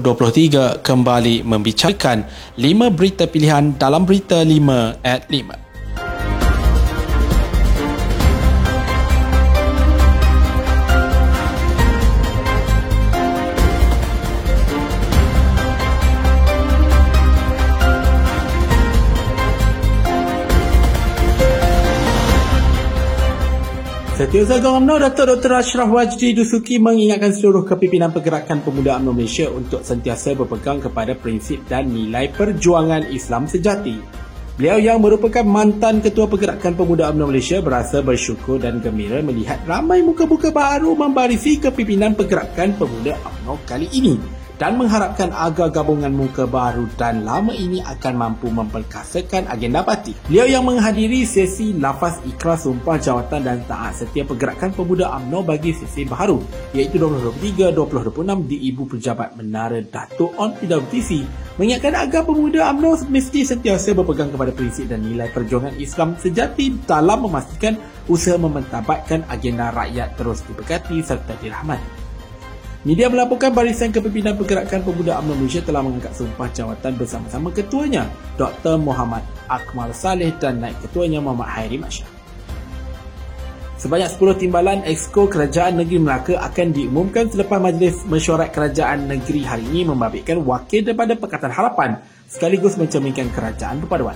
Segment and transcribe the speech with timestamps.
[0.00, 2.24] 2023 kembali membicarakan
[2.58, 5.65] 5 berita pilihan dalam berita 5 at 5.
[24.16, 25.60] Setiausaha Gawang UMNO Datuk Dr.
[25.60, 31.60] Ashraf Wajdi Dusuki mengingatkan seluruh kepimpinan pergerakan pemuda UMNO Malaysia untuk sentiasa berpegang kepada prinsip
[31.68, 34.00] dan nilai perjuangan Islam sejati.
[34.56, 40.00] Beliau yang merupakan mantan Ketua Pergerakan Pemuda UMNO Malaysia berasa bersyukur dan gembira melihat ramai
[40.00, 46.88] muka-muka baru membarisi kepimpinan Pergerakan Pemuda UMNO kali ini dan mengharapkan agar gabungan muka baru
[46.96, 50.16] dan lama ini akan mampu memperkasakan agenda parti.
[50.28, 55.76] Beliau yang menghadiri sesi lafaz ikhlas sumpah jawatan dan taat setiap pergerakan pemuda UMNO bagi
[55.76, 56.40] sesi baru
[56.72, 61.28] iaitu 2023-2026 di Ibu Pejabat Menara Datuk On PWTC
[61.60, 67.28] mengingatkan agar pemuda UMNO mesti sentiasa berpegang kepada prinsip dan nilai perjuangan Islam sejati dalam
[67.28, 67.76] memastikan
[68.08, 72.05] usaha mementabatkan agenda rakyat terus diberkati serta dirahmati.
[72.86, 78.06] Media melaporkan barisan kepimpinan pergerakan pemuda UMNO Malaysia telah mengangkat sumpah jawatan bersama-sama ketuanya
[78.38, 78.78] Dr.
[78.78, 82.06] Muhammad Akmal Saleh dan naik ketuanya Muhammad Hairi Masyar.
[83.82, 89.66] Sebanyak 10 timbalan Exco Kerajaan Negeri Melaka akan diumumkan selepas Majlis Mesyuarat Kerajaan Negeri hari
[89.66, 91.98] ini membabitkan wakil daripada Pakatan Harapan
[92.30, 94.14] sekaligus mencerminkan Kerajaan Perpaduan.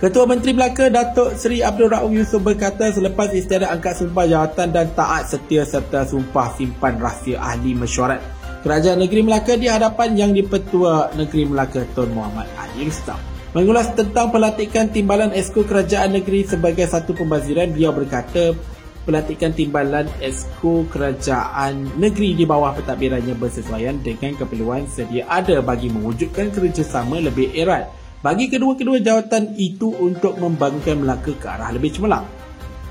[0.00, 4.88] Ketua Menteri Melaka Datuk Seri Abdul Rauf Yusof berkata selepas istiadat angkat sumpah jawatan dan
[4.96, 8.16] taat setia serta sumpah simpan rahsia ahli mesyuarat
[8.64, 13.20] Kerajaan Negeri Melaka di hadapan Yang di-Pertua Negeri Melaka Tun Muhammad Ali Rustam.
[13.52, 18.56] Mengulas tentang pelantikan timbalan Esko Kerajaan Negeri sebagai satu pembaziran, beliau berkata
[19.04, 26.48] pelantikan timbalan Esko Kerajaan Negeri di bawah pentadbirannya bersesuaian dengan keperluan sedia ada bagi mewujudkan
[26.48, 32.28] kerjasama lebih erat bagi kedua-kedua jawatan itu untuk membangunkan Melaka ke arah lebih cemerlang.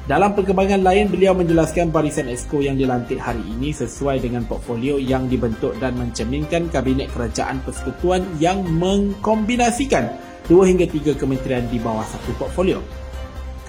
[0.09, 5.29] Dalam perkembangan lain, beliau menjelaskan barisan ESCO yang dilantik hari ini sesuai dengan portfolio yang
[5.29, 10.09] dibentuk dan mencerminkan Kabinet Kerajaan Persekutuan yang mengkombinasikan
[10.50, 12.81] dua hingga tiga kementerian di bawah satu portfolio.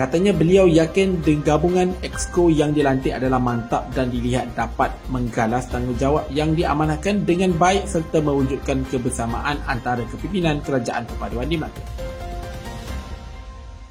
[0.01, 6.57] Katanya beliau yakin gabungan Exco yang dilantik adalah mantap dan dilihat dapat menggalas tanggungjawab yang
[6.57, 11.85] diamanahkan dengan baik serta mewujudkan kebersamaan antara kepimpinan Kerajaan Perpaduan di Melaka.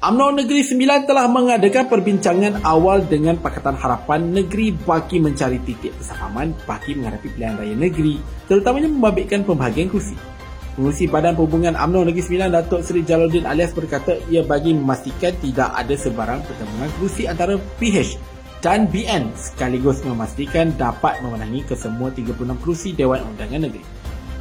[0.02, 6.58] UMNO Negeri Sembilan telah mengadakan perbincangan awal dengan Pakatan Harapan Negeri bagi mencari titik persamaan
[6.66, 8.18] bagi menghadapi pilihan raya negeri
[8.50, 10.29] terutamanya membabitkan pembahagian kursi.
[10.78, 15.74] Pengurusi Badan Perhubungan UMNO Negeri Sembilan Datuk Seri Jaludin alias berkata ia bagi memastikan tidak
[15.74, 18.16] ada sebarang pertemuan kerusi antara PH
[18.60, 23.84] dan BN sekaligus memastikan dapat memenangi kesemua 36 kerusi Dewan Undangan Negeri.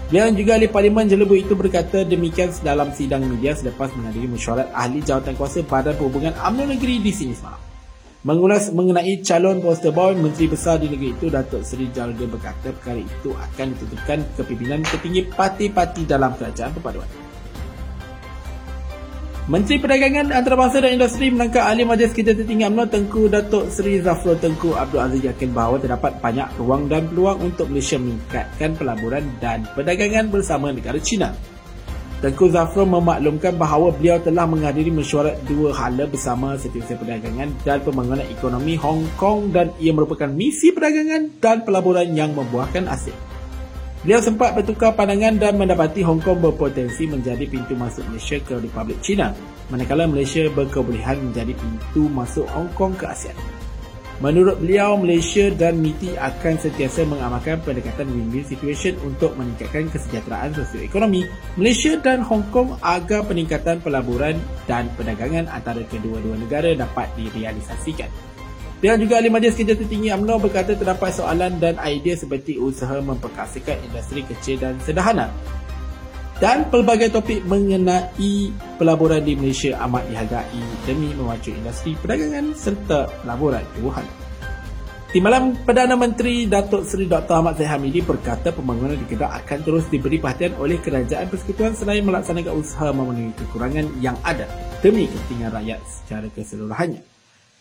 [0.10, 5.06] Beliau juga ahli Parlimen Jelebu itu berkata demikian dalam sidang media selepas menghadiri mesyuarat ahli
[5.06, 7.69] jawatan kuasa Badan Perhubungan UMNO Negeri di sini semalam.
[8.20, 13.00] Mengulas mengenai calon poster boy Menteri Besar di negeri itu, Datuk Seri Jaludin berkata perkara
[13.00, 17.08] itu akan ditentukan kepimpinan ketinggi parti-parti dalam kerajaan perpaduan.
[19.48, 24.36] Menteri Perdagangan Antarabangsa dan Industri menangkap ahli majlis kerja tertinggi UMNO Tengku Datuk Seri Zafro
[24.36, 29.64] Tengku Abdul Aziz yakin bahawa terdapat banyak ruang dan peluang untuk Malaysia meningkatkan pelaburan dan
[29.74, 31.32] perdagangan bersama negara China.
[32.20, 38.28] Tengku Zafro memaklumkan bahawa beliau telah menghadiri mesyuarat dua hala bersama Setiausaha Perdagangan dan Pembangunan
[38.28, 43.16] Ekonomi Hong Kong dan ia merupakan misi perdagangan dan pelaburan yang membuahkan hasil.
[44.04, 49.00] Beliau sempat bertukar pandangan dan mendapati Hong Kong berpotensi menjadi pintu masuk Malaysia ke Republik
[49.00, 49.32] China
[49.72, 53.59] manakala Malaysia berkebolehan menjadi pintu masuk Hong Kong ke ASEAN.
[54.20, 61.24] Menurut beliau, Malaysia dan MITI akan sentiasa mengamalkan pendekatan win-win situation untuk meningkatkan kesejahteraan sosioekonomi
[61.56, 64.36] Malaysia dan Hong Kong agar peningkatan pelaburan
[64.68, 68.12] dan perdagangan antara kedua-dua negara dapat direalisasikan.
[68.84, 73.88] Dan juga ahli majlis kerja tertinggi UMNO berkata terdapat soalan dan idea seperti usaha memperkasakan
[73.88, 75.32] industri kecil dan sederhana
[76.40, 83.64] dan pelbagai topik mengenai pelaburan di Malaysia amat dihargai demi memacu industri perdagangan serta pelaburan
[83.76, 84.08] di Wuhan.
[85.10, 87.34] Timbalan Perdana Menteri Datuk Seri Dr.
[87.42, 92.06] Ahmad Zahid Hamidi berkata pembangunan di Kedah akan terus diberi perhatian oleh kerajaan persekutuan selain
[92.06, 94.46] melaksanakan usaha memenuhi kekurangan yang ada
[94.86, 97.02] demi kepentingan rakyat secara keseluruhannya.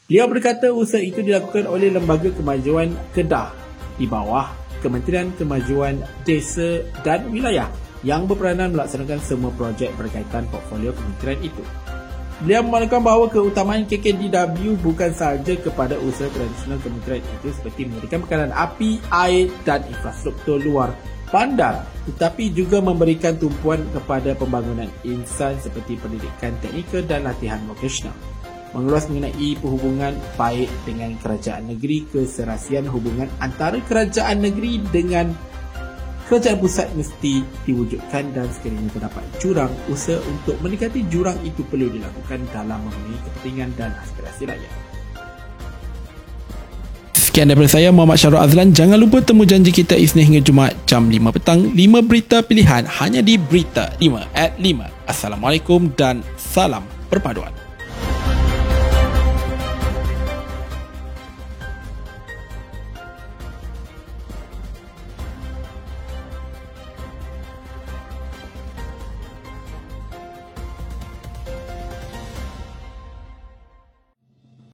[0.07, 3.51] Beliau berkata usaha itu dilakukan oleh Lembaga Kemajuan Kedah
[3.97, 4.53] di bawah
[4.85, 11.65] Kementerian Kemajuan Desa dan Wilayah yang berperanan melaksanakan semua projek berkaitan portfolio kementerian itu.
[12.39, 18.53] Beliau memaklumkan bahawa keutamaan KKDW bukan sahaja kepada usaha tradisional kementerian itu seperti menyediakan bekalan
[18.55, 20.95] api, air dan infrastruktur luar
[21.29, 28.17] pandang tetapi juga memberikan tumpuan kepada pembangunan insan seperti pendidikan teknikal dan latihan vokasional.
[28.73, 35.33] Mengulas mengenai perhubungan baik dengan kerajaan negeri keserasian hubungan antara kerajaan negeri dengan
[36.29, 42.45] kerajaan pusat mesti diwujudkan dan sekiranya terdapat jurang usaha untuk mendekati jurang itu perlu dilakukan
[42.53, 44.73] dalam memenuhi kepentingan dan aspirasi rakyat.
[47.17, 48.75] Sekian daripada saya Muhammad Syarul Azlan.
[48.77, 51.61] Jangan lupa temu janji kita Isnin hingga Jumaat jam 5 petang.
[51.73, 55.09] 5 berita pilihan hanya di Berita 5 at 5.
[55.09, 57.68] Assalamualaikum dan salam perpaduan.